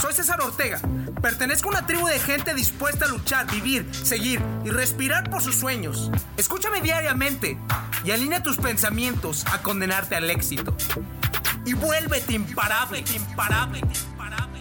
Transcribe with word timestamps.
Soy 0.00 0.12
César 0.12 0.40
Ortega. 0.42 0.78
Pertenezco 1.22 1.70
a 1.70 1.78
una 1.78 1.86
tribu 1.86 2.06
de 2.06 2.18
gente 2.18 2.54
dispuesta 2.54 3.06
a 3.06 3.08
luchar, 3.08 3.50
vivir, 3.50 3.86
seguir 3.94 4.40
y 4.64 4.68
respirar 4.68 5.30
por 5.30 5.42
sus 5.42 5.56
sueños. 5.56 6.10
Escúchame 6.36 6.82
diariamente 6.82 7.56
y 8.04 8.10
alinea 8.10 8.42
tus 8.42 8.58
pensamientos 8.58 9.44
a 9.52 9.62
condenarte 9.62 10.14
al 10.14 10.28
éxito. 10.28 10.76
Y 11.64 11.72
vuélvete 11.72 12.34
imparable, 12.34 13.02
imparable, 13.14 13.78
imparable. 13.78 14.58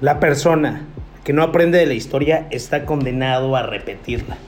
La 0.00 0.18
persona 0.18 0.82
que 1.22 1.34
no 1.34 1.42
aprende 1.42 1.78
de 1.78 1.86
la 1.86 1.94
historia 1.94 2.46
está 2.50 2.86
condenado 2.86 3.56
a 3.56 3.62
repetirla. 3.62 4.38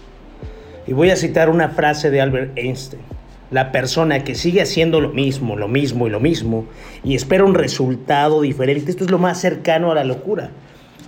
Y 0.87 0.95
voy 0.95 1.11
a 1.11 1.17
citar 1.17 1.51
una 1.51 1.69
frase 1.69 2.11
de 2.11 2.23
Albert 2.23 2.57
Einstein. 2.57 3.18
La 3.51 3.73
persona 3.73 4.25
que 4.25 4.35
sigue 4.35 4.61
haciendo 4.61 5.01
lo 5.01 5.09
mismo, 5.09 5.57
lo 5.57 5.69
mismo 5.69 6.07
y 6.07 6.11
lo 6.11 6.21
mismo 6.21 6.67
y 7.03 7.15
espera 7.15 7.45
un 7.45 7.55
resultado 7.55 8.43
diferente, 8.43 8.91
esto 8.91 9.05
es 9.05 9.11
lo 9.11 9.19
más 9.19 9.41
cercano 9.41 9.91
a 9.91 9.95
la 9.95 10.05
locura. 10.05 10.51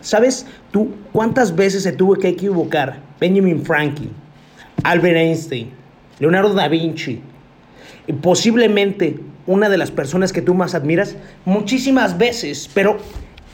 ¿Sabes 0.01 0.47
tú 0.71 0.95
cuántas 1.13 1.55
veces 1.55 1.83
se 1.83 1.93
tuvo 1.93 2.15
que 2.15 2.29
equivocar 2.29 3.01
Benjamin 3.21 3.63
Franklin, 3.63 4.11
Albert 4.83 5.17
Einstein, 5.17 5.71
Leonardo 6.19 6.55
da 6.55 6.69
Vinci 6.69 7.21
y 8.07 8.13
posiblemente 8.15 9.21
una 9.47 9.69
de 9.69 9.77
las 9.77 9.91
personas 9.91 10.33
que 10.33 10.41
tú 10.41 10.55
más 10.55 10.75
admiras? 10.75 11.17
Muchísimas 11.45 12.17
veces, 12.17 12.71
pero 12.73 12.97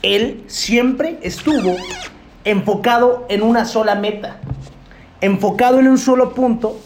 él 0.01 0.43
siempre 0.47 1.17
estuvo 1.21 1.75
enfocado 2.45 3.25
en 3.27 3.41
una 3.41 3.65
sola 3.65 3.95
meta, 3.95 4.39
enfocado 5.19 5.79
en 5.79 5.89
un 5.89 5.97
solo 5.97 6.33
punto, 6.33 6.79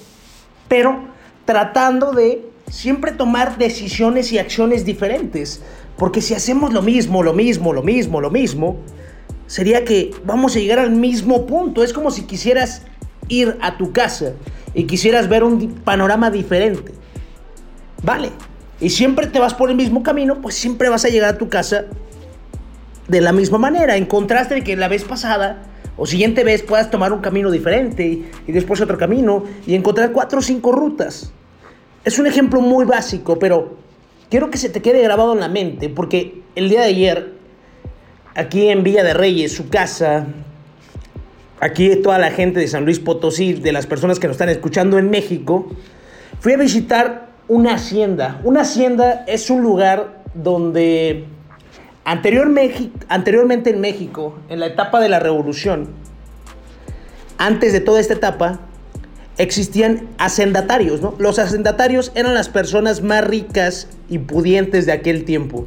pero 0.68 1.12
tratando 1.52 2.14
de 2.14 2.46
siempre 2.70 3.12
tomar 3.12 3.58
decisiones 3.58 4.32
y 4.32 4.40
acciones 4.40 4.86
diferentes. 4.86 5.62
Porque 5.98 6.22
si 6.22 6.34
hacemos 6.34 6.72
lo 6.72 6.82
mismo, 6.82 7.24
lo 7.24 7.34
mismo, 7.34 7.74
lo 7.74 7.84
mismo, 7.84 8.22
lo 8.22 8.30
mismo, 8.30 8.78
sería 9.48 9.84
que 9.84 10.12
vamos 10.24 10.56
a 10.56 10.60
llegar 10.60 10.80
al 10.80 10.92
mismo 10.92 11.46
punto. 11.46 11.84
Es 11.84 11.92
como 11.92 12.10
si 12.10 12.24
quisieras 12.24 12.84
ir 13.28 13.58
a 13.60 13.78
tu 13.78 13.92
casa 13.92 14.32
y 14.74 14.86
quisieras 14.86 15.28
ver 15.28 15.44
un 15.44 15.74
panorama 15.84 16.32
diferente. 16.32 16.94
Vale. 18.02 18.30
Y 18.80 18.92
siempre 18.92 19.28
te 19.28 19.40
vas 19.40 19.54
por 19.54 19.70
el 19.70 19.76
mismo 19.76 20.04
camino, 20.04 20.42
pues 20.42 20.56
siempre 20.56 20.88
vas 20.88 21.04
a 21.04 21.10
llegar 21.10 21.36
a 21.36 21.38
tu 21.38 21.50
casa 21.50 21.84
de 23.10 23.20
la 23.20 23.34
misma 23.34 23.58
manera. 23.58 23.98
En 23.98 24.06
contraste 24.06 24.56
de 24.56 24.64
que 24.64 24.78
la 24.78 24.88
vez 24.88 25.04
pasada 25.04 25.64
o 25.98 26.06
siguiente 26.06 26.46
vez 26.46 26.64
puedas 26.64 26.90
tomar 26.90 27.12
un 27.12 27.20
camino 27.20 27.52
diferente 27.52 28.24
y, 28.48 28.52
después 28.52 28.80
otro 28.80 28.98
camino 28.98 29.44
y 29.68 29.76
encontrar 29.76 30.14
cuatro 30.14 30.40
o 30.40 30.42
cinco 30.42 30.72
rutas. 30.72 31.34
Es 32.04 32.18
un 32.18 32.26
ejemplo 32.26 32.62
muy 32.62 32.86
básico, 32.86 33.38
pero 33.38 33.78
quiero 34.30 34.50
que 34.50 34.58
se 34.58 34.70
te 34.70 34.82
quede 34.82 35.04
grabado 35.04 35.34
en 35.34 35.40
la 35.40 35.50
mente, 35.50 35.88
porque 35.88 36.42
el 36.56 36.68
día 36.70 36.82
de 36.82 36.88
ayer, 36.88 37.34
aquí 38.34 38.70
en 38.70 38.84
Villa 38.84 39.04
de 39.04 39.14
Reyes, 39.14 39.54
su 39.54 39.70
casa, 39.70 40.26
aquí 41.60 41.96
toda 41.98 42.18
la 42.18 42.32
gente 42.32 42.60
de 42.60 42.68
San 42.68 42.86
Luis 42.86 43.00
Potosí, 43.00 43.54
de 43.54 43.72
las 43.72 43.86
personas 43.86 44.18
que 44.18 44.26
nos 44.26 44.34
están 44.34 44.50
escuchando 44.50 44.98
en 44.98 45.12
México, 45.12 45.70
fui 46.40 46.54
a 46.54 46.58
visitar 46.58 47.30
una 47.48 47.76
hacienda. 47.76 48.42
Una 48.44 48.62
hacienda 48.62 49.24
es 49.28 49.52
un 49.52 49.62
lugar 49.62 50.24
donde 50.34 51.26
anteriormente 52.04 53.70
en 53.70 53.80
México, 53.80 54.40
en 54.50 54.60
la 54.60 54.66
etapa 54.66 55.00
de 55.00 55.10
la 55.10 55.20
revolución, 55.20 55.90
antes 57.38 57.74
de 57.74 57.80
toda 57.80 58.00
esta 58.00 58.16
etapa, 58.16 58.60
existían 59.38 60.08
hacendatarios, 60.18 61.02
¿no? 61.02 61.16
Los 61.18 61.40
hacendatarios 61.40 62.12
eran 62.16 62.34
las 62.34 62.50
personas 62.50 63.02
más 63.02 63.24
ricas 63.24 63.88
y 64.10 64.20
pudientes 64.20 64.86
de 64.86 64.92
aquel 64.92 65.26
tiempo. 65.26 65.66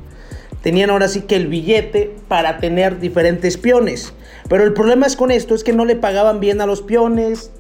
Tenían 0.62 0.90
ahora 0.90 1.08
sí 1.08 1.22
que 1.22 1.36
el 1.36 1.48
billete 1.48 2.14
para 2.28 2.58
tener 2.58 2.98
diferentes 3.00 3.56
peones. 3.56 4.12
Pero 4.48 4.64
el 4.64 4.72
problema 4.72 5.06
es 5.06 5.16
con 5.16 5.30
esto 5.30 5.54
es 5.54 5.64
que 5.64 5.72
no 5.72 5.84
le 5.84 5.96
pagaban 5.96 6.40
bien 6.40 6.60
a 6.60 6.66
los 6.66 6.82
peones 6.82 7.50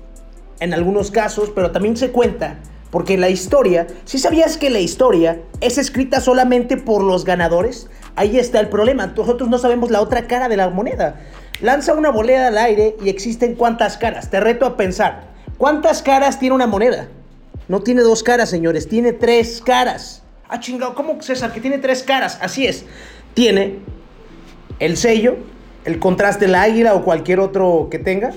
en 0.60 0.72
algunos 0.72 1.10
casos, 1.10 1.50
pero 1.54 1.70
también 1.70 1.96
se 1.96 2.10
cuenta 2.10 2.58
porque 2.94 3.18
la 3.18 3.28
historia, 3.28 3.88
si 4.04 4.20
sabías 4.20 4.56
que 4.56 4.70
la 4.70 4.78
historia 4.78 5.40
es 5.60 5.78
escrita 5.78 6.20
solamente 6.20 6.76
por 6.76 7.02
los 7.02 7.24
ganadores, 7.24 7.88
ahí 8.14 8.38
está 8.38 8.60
el 8.60 8.68
problema. 8.68 9.08
Nosotros 9.08 9.48
no 9.48 9.58
sabemos 9.58 9.90
la 9.90 10.00
otra 10.00 10.28
cara 10.28 10.48
de 10.48 10.56
la 10.56 10.70
moneda. 10.70 11.16
Lanza 11.60 11.92
una 11.94 12.12
moneda 12.12 12.46
al 12.46 12.56
aire 12.56 12.94
y 13.02 13.08
existen 13.08 13.56
cuántas 13.56 13.96
caras. 13.96 14.30
Te 14.30 14.38
reto 14.38 14.64
a 14.64 14.76
pensar. 14.76 15.33
¿Cuántas 15.64 16.02
caras 16.02 16.38
tiene 16.38 16.54
una 16.54 16.66
moneda? 16.66 17.08
No 17.68 17.80
tiene 17.80 18.02
dos 18.02 18.22
caras, 18.22 18.50
señores, 18.50 18.86
tiene 18.86 19.14
tres 19.14 19.62
caras. 19.64 20.22
Ah, 20.46 20.60
chingado, 20.60 20.94
¿cómo 20.94 21.22
César? 21.22 21.54
Que 21.54 21.60
tiene 21.62 21.78
tres 21.78 22.02
caras. 22.02 22.38
Así 22.42 22.66
es. 22.66 22.84
Tiene 23.32 23.78
el 24.78 24.98
sello, 24.98 25.38
el 25.86 25.98
contraste 25.98 26.44
del 26.44 26.54
águila 26.54 26.92
o 26.92 27.02
cualquier 27.02 27.40
otro 27.40 27.88
que 27.90 27.98
tenga. 27.98 28.32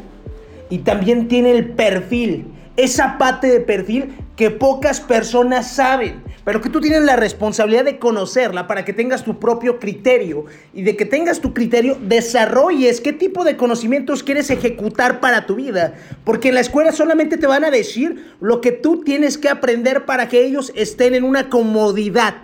Y 0.70 0.78
también 0.78 1.28
tiene 1.28 1.52
el 1.52 1.72
perfil 1.72 2.48
esa 2.78 3.18
parte 3.18 3.48
de 3.48 3.60
perfil 3.60 4.16
que 4.38 4.52
pocas 4.52 5.02
personas 5.02 5.72
saben, 5.72 6.24
pero 6.46 6.62
que 6.62 6.70
tú 6.70 6.80
tienes 6.80 7.02
la 7.02 7.16
responsabilidad 7.16 7.84
de 7.84 7.98
conocerla 7.98 8.68
para 8.68 8.86
que 8.86 8.94
tengas 8.94 9.24
tu 9.24 9.40
propio 9.40 9.80
criterio 9.80 10.46
y 10.76 10.84
de 10.84 10.96
que 10.96 11.06
tengas 11.06 11.42
tu 11.42 11.56
criterio 11.56 11.98
desarrolles 12.00 13.02
qué 13.02 13.14
tipo 13.14 13.44
de 13.44 13.58
conocimientos 13.58 14.22
quieres 14.22 14.52
ejecutar 14.52 15.20
para 15.20 15.48
tu 15.48 15.56
vida, 15.56 15.96
porque 16.24 16.50
en 16.50 16.56
la 16.56 16.62
escuela 16.62 16.92
solamente 16.92 17.38
te 17.38 17.48
van 17.48 17.66
a 17.66 17.72
decir 17.72 18.36
lo 18.40 18.62
que 18.62 18.72
tú 18.72 19.04
tienes 19.04 19.40
que 19.40 19.50
aprender 19.50 20.06
para 20.06 20.30
que 20.30 20.46
ellos 20.46 20.72
estén 20.76 21.16
en 21.16 21.24
una 21.24 21.50
comodidad. 21.50 22.36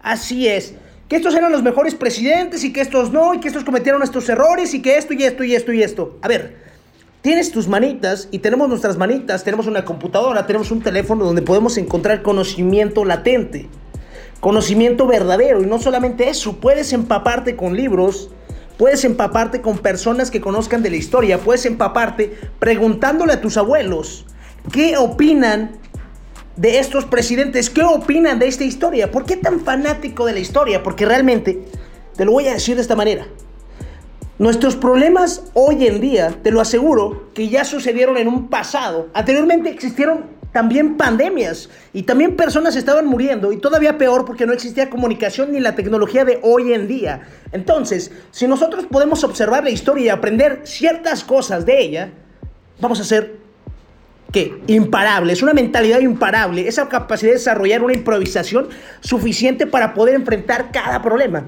Así 0.00 0.46
es. 0.46 0.74
Que 1.08 1.16
estos 1.16 1.34
eran 1.34 1.50
los 1.50 1.64
mejores 1.64 1.96
presidentes 1.96 2.62
y 2.62 2.72
que 2.72 2.80
estos 2.80 3.12
no, 3.12 3.34
y 3.34 3.40
que 3.40 3.48
estos 3.48 3.64
cometieron 3.64 4.04
estos 4.04 4.28
errores 4.28 4.72
y 4.72 4.80
que 4.80 4.96
esto 4.96 5.14
y 5.14 5.24
esto 5.24 5.42
y 5.42 5.54
esto 5.56 5.72
y 5.72 5.82
esto. 5.82 6.18
A 6.22 6.28
ver, 6.28 6.71
Tienes 7.22 7.52
tus 7.52 7.68
manitas 7.68 8.26
y 8.32 8.40
tenemos 8.40 8.68
nuestras 8.68 8.98
manitas, 8.98 9.44
tenemos 9.44 9.68
una 9.68 9.84
computadora, 9.84 10.44
tenemos 10.44 10.72
un 10.72 10.82
teléfono 10.82 11.24
donde 11.24 11.40
podemos 11.40 11.78
encontrar 11.78 12.20
conocimiento 12.22 13.04
latente, 13.04 13.68
conocimiento 14.40 15.06
verdadero. 15.06 15.62
Y 15.62 15.66
no 15.66 15.78
solamente 15.78 16.28
eso, 16.28 16.56
puedes 16.56 16.92
empaparte 16.92 17.54
con 17.54 17.76
libros, 17.76 18.30
puedes 18.76 19.04
empaparte 19.04 19.60
con 19.60 19.78
personas 19.78 20.32
que 20.32 20.40
conozcan 20.40 20.82
de 20.82 20.90
la 20.90 20.96
historia, 20.96 21.38
puedes 21.38 21.64
empaparte 21.64 22.36
preguntándole 22.58 23.34
a 23.34 23.40
tus 23.40 23.56
abuelos 23.56 24.26
qué 24.72 24.96
opinan 24.96 25.76
de 26.56 26.80
estos 26.80 27.04
presidentes, 27.04 27.70
qué 27.70 27.84
opinan 27.84 28.40
de 28.40 28.48
esta 28.48 28.64
historia, 28.64 29.12
¿por 29.12 29.26
qué 29.26 29.36
tan 29.36 29.60
fanático 29.60 30.26
de 30.26 30.32
la 30.32 30.40
historia? 30.40 30.82
Porque 30.82 31.06
realmente, 31.06 31.62
te 32.16 32.24
lo 32.24 32.32
voy 32.32 32.48
a 32.48 32.54
decir 32.54 32.74
de 32.74 32.82
esta 32.82 32.96
manera, 32.96 33.28
Nuestros 34.38 34.76
problemas 34.76 35.44
hoy 35.52 35.86
en 35.86 36.00
día, 36.00 36.34
te 36.42 36.50
lo 36.50 36.60
aseguro, 36.60 37.28
que 37.34 37.48
ya 37.48 37.64
sucedieron 37.64 38.16
en 38.16 38.28
un 38.28 38.48
pasado. 38.48 39.08
Anteriormente 39.12 39.68
existieron 39.68 40.24
también 40.52 40.96
pandemias 40.96 41.68
y 41.92 42.02
también 42.02 42.34
personas 42.34 42.74
estaban 42.76 43.06
muriendo 43.06 43.52
y 43.52 43.58
todavía 43.58 43.98
peor 43.98 44.24
porque 44.24 44.46
no 44.46 44.52
existía 44.52 44.90
comunicación 44.90 45.52
ni 45.52 45.60
la 45.60 45.74
tecnología 45.74 46.24
de 46.24 46.40
hoy 46.42 46.72
en 46.72 46.88
día. 46.88 47.28
Entonces, 47.52 48.10
si 48.30 48.46
nosotros 48.46 48.86
podemos 48.90 49.22
observar 49.22 49.64
la 49.64 49.70
historia 49.70 50.06
y 50.06 50.08
aprender 50.08 50.60
ciertas 50.64 51.24
cosas 51.24 51.66
de 51.66 51.80
ella, 51.80 52.10
vamos 52.80 53.00
a 53.00 53.04
ser 53.04 53.36
¿qué? 54.32 54.62
Imparables, 54.66 55.42
una 55.42 55.52
mentalidad 55.52 56.00
imparable, 56.00 56.66
esa 56.66 56.88
capacidad 56.88 57.32
de 57.32 57.38
desarrollar 57.38 57.82
una 57.82 57.92
improvisación 57.92 58.68
suficiente 59.00 59.66
para 59.66 59.92
poder 59.92 60.14
enfrentar 60.14 60.72
cada 60.72 61.02
problema. 61.02 61.44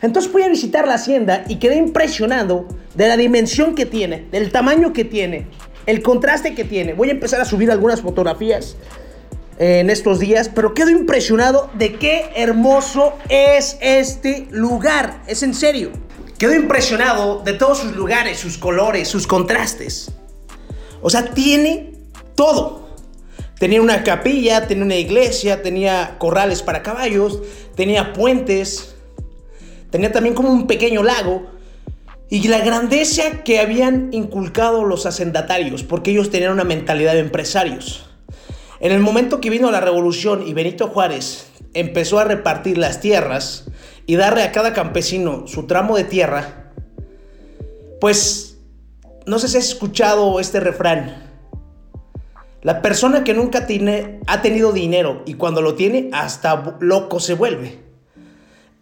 Entonces 0.00 0.30
fui 0.30 0.42
a 0.42 0.48
visitar 0.48 0.86
la 0.86 0.94
hacienda 0.94 1.44
y 1.48 1.56
quedé 1.56 1.76
impresionado 1.76 2.66
de 2.94 3.08
la 3.08 3.16
dimensión 3.16 3.74
que 3.74 3.86
tiene, 3.86 4.26
del 4.30 4.52
tamaño 4.52 4.92
que 4.92 5.04
tiene, 5.04 5.46
el 5.86 6.02
contraste 6.02 6.54
que 6.54 6.64
tiene. 6.64 6.94
Voy 6.94 7.08
a 7.08 7.12
empezar 7.12 7.40
a 7.40 7.44
subir 7.44 7.70
algunas 7.70 8.00
fotografías 8.02 8.76
en 9.58 9.90
estos 9.90 10.20
días, 10.20 10.48
pero 10.48 10.72
quedo 10.72 10.90
impresionado 10.90 11.68
de 11.74 11.94
qué 11.94 12.30
hermoso 12.36 13.14
es 13.28 13.76
este 13.80 14.46
lugar. 14.50 15.22
Es 15.26 15.42
en 15.42 15.54
serio. 15.54 15.90
Quedo 16.38 16.54
impresionado 16.54 17.42
de 17.42 17.54
todos 17.54 17.78
sus 17.78 17.96
lugares, 17.96 18.38
sus 18.38 18.56
colores, 18.58 19.08
sus 19.08 19.26
contrastes. 19.26 20.12
O 21.02 21.10
sea, 21.10 21.30
tiene 21.32 21.94
todo. 22.36 22.86
Tenía 23.58 23.82
una 23.82 24.04
capilla, 24.04 24.68
tenía 24.68 24.84
una 24.84 24.94
iglesia, 24.94 25.62
tenía 25.62 26.14
corrales 26.18 26.62
para 26.62 26.84
caballos, 26.84 27.40
tenía 27.74 28.12
puentes, 28.12 28.94
Tenía 29.90 30.12
también 30.12 30.34
como 30.34 30.50
un 30.50 30.66
pequeño 30.66 31.02
lago 31.02 31.46
y 32.30 32.46
la 32.48 32.60
grandeza 32.60 33.42
que 33.42 33.58
habían 33.58 34.10
inculcado 34.12 34.84
los 34.84 35.06
hacendatarios, 35.06 35.82
porque 35.82 36.10
ellos 36.10 36.30
tenían 36.30 36.52
una 36.52 36.64
mentalidad 36.64 37.14
de 37.14 37.20
empresarios. 37.20 38.10
En 38.80 38.92
el 38.92 39.00
momento 39.00 39.40
que 39.40 39.50
vino 39.50 39.70
la 39.70 39.80
revolución 39.80 40.46
y 40.46 40.52
Benito 40.52 40.88
Juárez 40.88 41.50
empezó 41.74 42.18
a 42.18 42.24
repartir 42.24 42.78
las 42.78 43.00
tierras 43.00 43.66
y 44.06 44.16
darle 44.16 44.42
a 44.42 44.52
cada 44.52 44.72
campesino 44.72 45.46
su 45.46 45.66
tramo 45.66 45.96
de 45.96 46.04
tierra, 46.04 46.72
pues 48.00 48.58
no 49.26 49.38
sé 49.38 49.48
si 49.48 49.56
has 49.56 49.68
escuchado 49.68 50.38
este 50.38 50.60
refrán. 50.60 51.28
La 52.62 52.82
persona 52.82 53.24
que 53.24 53.34
nunca 53.34 53.66
tiene, 53.66 54.20
ha 54.26 54.42
tenido 54.42 54.72
dinero 54.72 55.22
y 55.26 55.34
cuando 55.34 55.62
lo 55.62 55.74
tiene 55.74 56.10
hasta 56.12 56.76
loco 56.80 57.20
se 57.20 57.34
vuelve. 57.34 57.87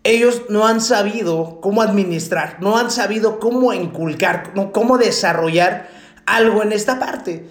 Ellos 0.06 0.42
no 0.48 0.66
han 0.66 0.80
sabido 0.80 1.60
cómo 1.60 1.82
administrar, 1.82 2.58
no 2.60 2.78
han 2.78 2.90
sabido 2.90 3.40
cómo 3.40 3.72
inculcar, 3.72 4.52
cómo 4.72 4.98
desarrollar 4.98 5.88
algo 6.26 6.62
en 6.62 6.72
esta 6.72 6.98
parte. 6.98 7.48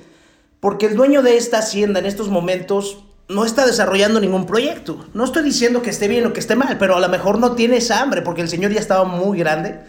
Porque 0.60 0.86
el 0.88 0.96
dueño 0.96 1.22
de 1.22 1.38
esta 1.38 1.60
hacienda 1.60 2.00
en 2.00 2.06
estos 2.06 2.30
momentos 2.30 3.06
no 3.28 3.46
está 3.46 3.66
desarrollando 3.66 4.19
ningún 4.19 4.46
proyecto. 4.46 5.06
No 5.13 5.24
estoy 5.24 5.44
diciendo 5.44 5.81
que 5.81 5.90
esté 5.90 6.07
bien 6.07 6.25
o 6.25 6.34
que 6.34 6.40
esté 6.40 6.56
mal, 6.56 6.78
pero 6.78 6.96
a 6.96 7.00
lo 7.00 7.10
mejor 7.10 7.40
no 7.40 7.54
tiene 7.54 7.78
esa 7.78 8.02
hambre 8.02 8.22
porque 8.22 8.42
el 8.42 8.50
señor 8.50 8.72
ya 8.72 8.80
estaba 8.80 9.04
muy 9.04 9.38
grande. 9.40 9.80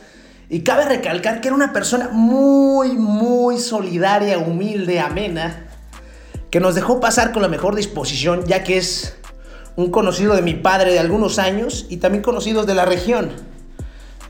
Y 0.49 0.61
cabe 0.61 0.85
recalcar 0.85 1.41
que 1.41 1.49
era 1.49 1.55
una 1.55 1.73
persona 1.73 2.09
muy, 2.13 2.93
muy 2.93 3.59
solidaria, 3.59 4.39
humilde, 4.39 5.01
amena, 5.01 5.67
que 6.51 6.61
nos 6.61 6.75
dejó 6.75 7.01
pasar 7.01 7.33
con 7.33 7.43
la 7.43 7.49
mejor 7.49 7.75
disposición, 7.75 8.45
ya 8.47 8.63
que 8.63 8.79
es 8.79 9.17
un 9.77 9.91
conocido 9.91 10.35
de 10.35 10.43
mi 10.43 10.55
padre 10.55 10.93
de 10.93 10.99
algunos 10.99 11.39
años 11.39 11.87
y 11.89 11.99
también 11.99 12.23
conocidos 12.23 12.67
de 12.67 12.75
la 12.75 12.85
región. 12.85 13.31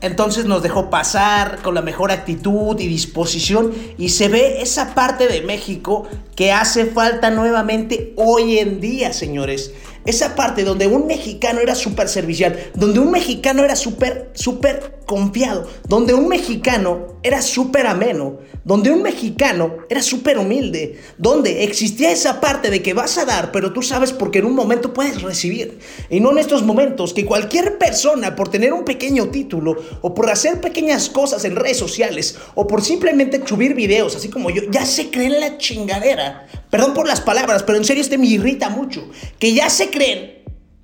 Entonces 0.01 0.45
nos 0.45 0.61
dejó 0.61 0.89
pasar 0.89 1.59
con 1.63 1.73
la 1.73 1.81
mejor 1.81 2.11
actitud 2.11 2.79
y 2.79 2.87
disposición 2.87 3.73
y 3.97 4.09
se 4.09 4.27
ve 4.29 4.61
esa 4.61 4.93
parte 4.93 5.27
de 5.27 5.41
México 5.41 6.07
que 6.35 6.51
hace 6.51 6.85
falta 6.85 7.31
nuevamente 7.31 8.13
hoy 8.15 8.59
en 8.59 8.79
día, 8.79 9.11
señores. 9.11 9.73
Esa 10.07 10.35
parte 10.35 10.63
donde 10.63 10.87
un 10.87 11.05
mexicano 11.05 11.59
era 11.59 11.75
súper 11.75 12.07
servicial, 12.07 12.57
donde 12.73 12.99
un 12.99 13.11
mexicano 13.11 13.65
era 13.65 13.75
súper, 13.75 14.31
súper 14.33 15.01
confiado, 15.05 15.67
donde 15.87 16.13
un 16.13 16.29
mexicano 16.29 17.17
era 17.23 17.41
súper 17.41 17.87
ameno, 17.87 18.37
donde 18.63 18.89
un 18.89 19.01
mexicano 19.01 19.77
era 19.89 20.01
súper 20.01 20.37
humilde, 20.37 20.97
donde 21.17 21.63
existía 21.63 22.11
esa 22.11 22.39
parte 22.39 22.69
de 22.69 22.81
que 22.81 22.93
vas 22.93 23.17
a 23.17 23.25
dar, 23.25 23.51
pero 23.51 23.73
tú 23.73 23.81
sabes 23.81 24.13
porque 24.13 24.39
en 24.39 24.45
un 24.45 24.55
momento 24.55 24.93
puedes 24.93 25.21
recibir. 25.21 25.79
Y 26.09 26.21
no 26.21 26.31
en 26.31 26.37
estos 26.37 26.63
momentos 26.63 27.13
que 27.13 27.25
cualquier 27.25 27.77
persona 27.77 28.35
por 28.35 28.49
tener 28.49 28.71
un 28.71 28.85
pequeño 28.85 29.27
título 29.27 29.75
o 30.01 30.13
por 30.13 30.29
hacer 30.29 30.61
pequeñas 30.61 31.09
cosas 31.09 31.43
en 31.43 31.55
redes 31.57 31.77
sociales 31.77 32.37
o 32.55 32.65
por 32.65 32.81
simplemente 32.81 33.41
subir 33.45 33.73
videos, 33.73 34.15
así 34.15 34.29
como 34.29 34.49
yo, 34.51 34.63
ya 34.71 34.85
se 34.85 35.09
cree 35.09 35.27
en 35.27 35.39
la 35.41 35.57
chingadera. 35.57 36.47
Perdón 36.69 36.93
por 36.93 37.07
las 37.07 37.21
palabras, 37.21 37.63
pero 37.63 37.77
en 37.77 37.85
serio 37.85 38.01
este 38.01 38.17
me 38.17 38.27
irrita 38.27 38.69
mucho. 38.69 39.07
Que 39.39 39.53
ya 39.53 39.69
se 39.69 39.89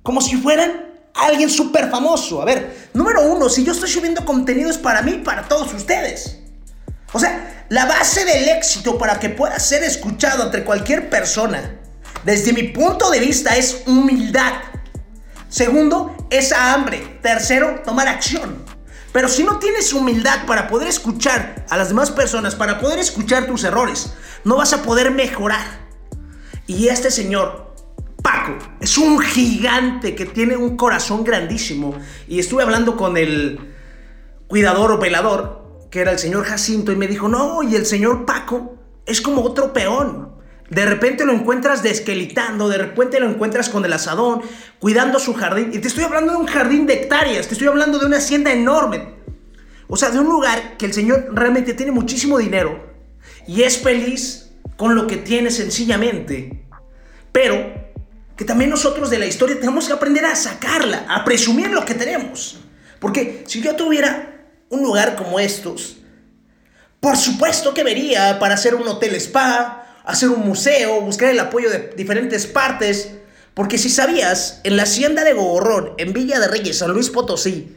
como 0.02 0.20
si 0.20 0.36
fueran 0.36 0.94
alguien 1.14 1.48
súper 1.48 1.90
famoso. 1.90 2.42
A 2.42 2.44
ver, 2.44 2.88
número 2.92 3.22
uno, 3.22 3.48
si 3.48 3.64
yo 3.64 3.72
estoy 3.72 3.88
subiendo 3.88 4.24
contenido 4.24 4.70
es 4.70 4.78
para 4.78 5.02
mí 5.02 5.22
para 5.24 5.48
todos 5.48 5.72
ustedes. 5.72 6.40
O 7.12 7.18
sea, 7.18 7.66
la 7.68 7.86
base 7.86 8.24
del 8.24 8.48
éxito 8.48 8.98
para 8.98 9.18
que 9.18 9.30
pueda 9.30 9.58
ser 9.58 9.84
escuchado 9.84 10.44
entre 10.44 10.64
cualquier 10.64 11.08
persona, 11.08 11.80
desde 12.24 12.52
mi 12.52 12.64
punto 12.64 13.10
de 13.10 13.20
vista, 13.20 13.56
es 13.56 13.82
humildad. 13.86 14.52
Segundo, 15.48 16.16
esa 16.30 16.72
hambre. 16.72 17.18
Tercero, 17.22 17.82
tomar 17.84 18.08
acción. 18.08 18.64
Pero 19.12 19.28
si 19.28 19.44
no 19.44 19.60
tienes 19.60 19.92
humildad 19.92 20.44
para 20.46 20.66
poder 20.66 20.88
escuchar 20.88 21.64
a 21.70 21.76
las 21.76 21.88
demás 21.88 22.10
personas, 22.10 22.56
para 22.56 22.80
poder 22.80 22.98
escuchar 22.98 23.46
tus 23.46 23.62
errores, 23.62 24.12
no 24.42 24.56
vas 24.56 24.72
a 24.72 24.82
poder 24.82 25.12
mejorar. 25.12 25.64
Y 26.66 26.88
este 26.88 27.12
señor, 27.12 27.73
Es 28.80 28.98
un 28.98 29.18
gigante 29.20 30.14
que 30.14 30.26
tiene 30.26 30.56
un 30.56 30.76
corazón 30.76 31.24
grandísimo. 31.24 31.94
Y 32.28 32.38
estuve 32.38 32.62
hablando 32.62 32.96
con 32.96 33.16
el 33.16 33.58
cuidador 34.46 34.92
o 34.92 34.98
velador, 34.98 35.88
que 35.90 36.00
era 36.00 36.12
el 36.12 36.18
señor 36.18 36.44
Jacinto, 36.44 36.92
y 36.92 36.96
me 36.96 37.06
dijo, 37.06 37.28
no, 37.28 37.62
y 37.62 37.76
el 37.76 37.86
señor 37.86 38.24
Paco 38.24 38.76
es 39.06 39.20
como 39.20 39.42
otro 39.42 39.72
peón. 39.72 40.32
De 40.70 40.86
repente 40.86 41.24
lo 41.24 41.32
encuentras 41.32 41.82
desquelitando, 41.82 42.68
de 42.68 42.78
repente 42.78 43.20
lo 43.20 43.28
encuentras 43.28 43.68
con 43.68 43.84
el 43.84 43.92
asadón, 43.92 44.42
cuidando 44.78 45.18
su 45.18 45.34
jardín. 45.34 45.70
Y 45.72 45.78
te 45.78 45.88
estoy 45.88 46.04
hablando 46.04 46.32
de 46.32 46.38
un 46.38 46.46
jardín 46.46 46.86
de 46.86 46.94
hectáreas, 46.94 47.46
te 47.46 47.54
estoy 47.54 47.68
hablando 47.68 47.98
de 47.98 48.06
una 48.06 48.16
hacienda 48.16 48.52
enorme. 48.52 49.14
O 49.86 49.96
sea, 49.96 50.10
de 50.10 50.18
un 50.18 50.26
lugar 50.26 50.76
que 50.78 50.86
el 50.86 50.94
Señor 50.94 51.28
realmente 51.32 51.74
tiene 51.74 51.92
muchísimo 51.92 52.38
dinero 52.38 52.94
y 53.46 53.62
es 53.62 53.78
feliz 53.78 54.52
con 54.76 54.94
lo 54.94 55.06
que 55.06 55.18
tiene 55.18 55.50
sencillamente. 55.50 56.66
Pero 57.30 57.83
que 58.36 58.44
también 58.44 58.70
nosotros 58.70 59.10
de 59.10 59.18
la 59.18 59.26
historia 59.26 59.58
tenemos 59.58 59.86
que 59.86 59.92
aprender 59.92 60.24
a 60.24 60.34
sacarla, 60.34 61.06
a 61.08 61.24
presumir 61.24 61.70
lo 61.70 61.84
que 61.84 61.94
tenemos. 61.94 62.58
Porque 62.98 63.44
si 63.46 63.60
yo 63.60 63.76
tuviera 63.76 64.46
un 64.70 64.82
lugar 64.82 65.14
como 65.14 65.38
estos, 65.38 65.98
por 67.00 67.16
supuesto 67.16 67.74
que 67.74 67.84
vería 67.84 68.38
para 68.38 68.54
hacer 68.54 68.74
un 68.74 68.88
hotel 68.88 69.14
spa, 69.16 70.00
hacer 70.04 70.30
un 70.30 70.40
museo, 70.40 71.00
buscar 71.00 71.30
el 71.30 71.38
apoyo 71.40 71.70
de 71.70 71.92
diferentes 71.96 72.46
partes. 72.46 73.10
Porque 73.54 73.78
si 73.78 73.88
sabías, 73.88 74.60
en 74.64 74.76
la 74.76 74.84
hacienda 74.84 75.22
de 75.22 75.32
Gogorrón, 75.32 75.92
en 75.98 76.12
Villa 76.12 76.40
de 76.40 76.48
Reyes, 76.48 76.78
San 76.78 76.92
Luis 76.92 77.10
Potosí, 77.10 77.76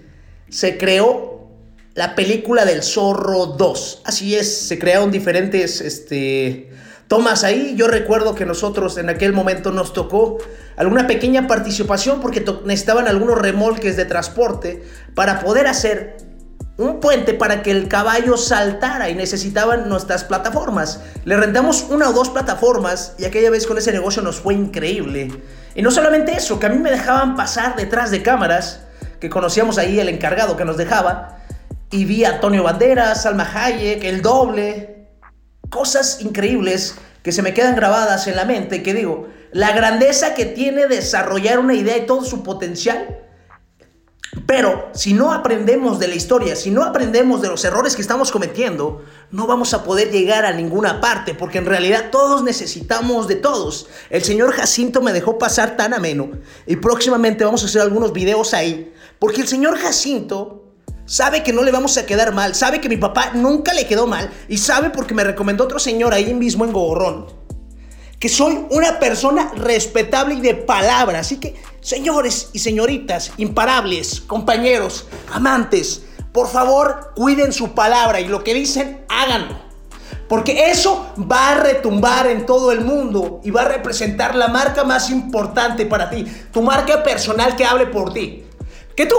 se 0.49 0.77
creó 0.77 1.51
la 1.93 2.15
película 2.15 2.65
del 2.65 2.83
Zorro 2.83 3.47
2. 3.47 4.01
Así 4.05 4.35
es, 4.35 4.67
se 4.67 4.79
crearon 4.79 5.11
diferentes 5.11 5.81
este, 5.81 6.69
tomas 7.07 7.43
ahí. 7.43 7.75
Yo 7.75 7.87
recuerdo 7.87 8.35
que 8.35 8.45
nosotros 8.45 8.97
en 8.97 9.09
aquel 9.09 9.33
momento 9.33 9.71
nos 9.71 9.93
tocó 9.93 10.37
alguna 10.75 11.07
pequeña 11.07 11.47
participación 11.47 12.19
porque 12.21 12.45
necesitaban 12.65 13.07
algunos 13.07 13.37
remolques 13.37 13.97
de 13.97 14.05
transporte 14.05 14.83
para 15.15 15.39
poder 15.39 15.67
hacer 15.67 16.17
un 16.77 16.99
puente 16.99 17.33
para 17.33 17.63
que 17.63 17.71
el 17.71 17.87
caballo 17.87 18.37
saltara 18.37 19.09
y 19.09 19.15
necesitaban 19.15 19.89
nuestras 19.89 20.23
plataformas. 20.23 21.01
Le 21.25 21.35
rentamos 21.35 21.87
una 21.89 22.09
o 22.09 22.13
dos 22.13 22.29
plataformas 22.29 23.15
y 23.17 23.25
aquella 23.25 23.49
vez 23.49 23.65
con 23.65 23.77
ese 23.77 23.91
negocio 23.91 24.21
nos 24.21 24.39
fue 24.39 24.53
increíble. 24.53 25.31
Y 25.73 25.81
no 25.81 25.89
solamente 25.89 26.33
eso, 26.33 26.59
que 26.59 26.67
a 26.67 26.69
mí 26.69 26.77
me 26.77 26.91
dejaban 26.91 27.35
pasar 27.35 27.75
detrás 27.75 28.11
de 28.11 28.21
cámaras, 28.21 28.81
que 29.19 29.29
conocíamos 29.29 29.79
ahí 29.79 29.99
el 29.99 30.09
encargado 30.09 30.55
que 30.55 30.65
nos 30.65 30.77
dejaba, 30.77 31.39
y 31.89 32.05
vi 32.05 32.25
a 32.25 32.35
Antonio 32.35 32.63
Banderas, 32.63 33.23
Salma 33.23 33.49
Hayek, 33.51 34.03
el 34.03 34.21
doble, 34.21 34.96
cosas 35.69 36.21
increíbles 36.21 36.95
que 37.23 37.31
se 37.31 37.41
me 37.41 37.53
quedan 37.53 37.75
grabadas 37.75 38.27
en 38.27 38.35
la 38.35 38.45
mente, 38.45 38.83
que 38.83 38.93
digo, 38.93 39.27
la 39.51 39.71
grandeza 39.71 40.33
que 40.33 40.45
tiene 40.45 40.87
desarrollar 40.87 41.59
una 41.59 41.73
idea 41.73 41.97
y 41.97 42.05
todo 42.05 42.23
su 42.23 42.43
potencial 42.43 43.27
pero 44.45 44.89
si 44.93 45.13
no 45.13 45.33
aprendemos 45.33 45.99
de 45.99 46.07
la 46.07 46.15
historia, 46.15 46.55
si 46.55 46.69
no 46.69 46.83
aprendemos 46.83 47.41
de 47.41 47.47
los 47.47 47.63
errores 47.65 47.95
que 47.95 48.01
estamos 48.01 48.31
cometiendo, 48.31 49.03
no 49.31 49.47
vamos 49.47 49.73
a 49.73 49.83
poder 49.83 50.11
llegar 50.11 50.45
a 50.45 50.53
ninguna 50.53 51.01
parte, 51.01 51.33
porque 51.33 51.57
en 51.57 51.65
realidad 51.65 52.11
todos 52.11 52.43
necesitamos 52.43 53.27
de 53.27 53.35
todos. 53.35 53.87
El 54.09 54.23
señor 54.23 54.51
Jacinto 54.53 55.01
me 55.01 55.13
dejó 55.13 55.37
pasar 55.37 55.75
tan 55.75 55.93
ameno 55.93 56.31
y 56.65 56.75
próximamente 56.75 57.45
vamos 57.45 57.63
a 57.63 57.65
hacer 57.65 57.81
algunos 57.81 58.13
videos 58.13 58.53
ahí, 58.53 58.93
porque 59.19 59.41
el 59.41 59.47
señor 59.47 59.77
Jacinto 59.77 60.66
sabe 61.07 61.41
que 61.41 61.53
no 61.53 61.63
le 61.63 61.71
vamos 61.71 61.97
a 61.97 62.05
quedar 62.05 62.31
mal, 62.33 62.53
sabe 62.53 62.79
que 62.79 62.89
mi 62.89 62.97
papá 62.97 63.31
nunca 63.33 63.73
le 63.73 63.87
quedó 63.87 64.05
mal 64.05 64.29
y 64.47 64.59
sabe 64.59 64.91
porque 64.91 65.15
me 65.15 65.23
recomendó 65.23 65.63
otro 65.63 65.79
señor 65.79 66.13
ahí 66.13 66.35
mismo 66.35 66.63
en 66.63 66.71
Gogorrón 66.71 67.47
que 68.19 68.29
soy 68.29 68.65
una 68.71 68.99
persona 68.99 69.51
respetable 69.55 70.35
y 70.35 70.41
de 70.41 70.55
palabra. 70.55 71.19
Así 71.19 71.39
que, 71.39 71.55
señores 71.81 72.49
y 72.53 72.59
señoritas, 72.59 73.31
imparables, 73.37 74.21
compañeros, 74.21 75.07
amantes, 75.31 76.03
por 76.31 76.47
favor, 76.47 77.13
cuiden 77.15 77.53
su 77.53 77.73
palabra 77.73 78.19
y 78.19 78.27
lo 78.27 78.43
que 78.43 78.53
dicen, 78.53 79.05
háganlo. 79.09 79.67
Porque 80.27 80.71
eso 80.71 81.13
va 81.31 81.51
a 81.51 81.55
retumbar 81.55 82.27
en 82.27 82.45
todo 82.45 82.71
el 82.71 82.81
mundo 82.81 83.39
y 83.43 83.51
va 83.51 83.61
a 83.61 83.69
representar 83.69 84.35
la 84.35 84.49
marca 84.49 84.83
más 84.83 85.09
importante 85.09 85.85
para 85.85 86.09
ti, 86.09 86.25
tu 86.51 86.61
marca 86.61 87.01
personal 87.01 87.55
que 87.55 87.65
hable 87.65 87.87
por 87.87 88.13
ti. 88.13 88.43
Que 88.93 89.05
tú 89.05 89.15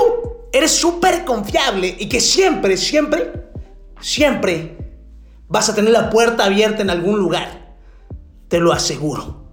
eres 0.53 0.73
súper 0.73 1.25
confiable 1.25 1.97
y 1.99 2.09
que 2.09 2.21
siempre, 2.21 2.77
siempre, 2.77 3.51
siempre 4.01 4.77
vas 5.49 5.69
a 5.69 5.75
tener 5.75 5.93
la 5.93 6.11
puerta 6.11 6.45
abierta 6.45 6.83
en 6.83 6.91
algún 6.91 7.19
lugar 7.19 7.59
te 8.49 8.59
lo 8.59 8.73
aseguro. 8.73 9.45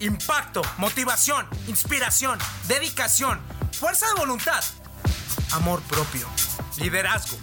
Impacto, 0.00 0.62
motivación, 0.76 1.46
inspiración, 1.66 2.38
dedicación, 2.68 3.40
fuerza 3.72 4.06
de 4.08 4.20
voluntad, 4.20 4.62
amor 5.52 5.80
propio, 5.82 6.28
liderazgo. 6.78 7.36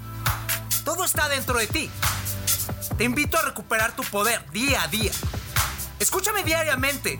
Todo 0.85 1.03
está 1.03 1.27
dentro 1.27 1.57
de 1.57 1.67
ti. 1.67 1.89
Te 2.97 3.03
invito 3.03 3.37
a 3.37 3.41
recuperar 3.41 3.93
tu 3.95 4.03
poder 4.03 4.49
día 4.51 4.83
a 4.83 4.87
día. 4.87 5.11
Escúchame 5.99 6.43
diariamente 6.43 7.19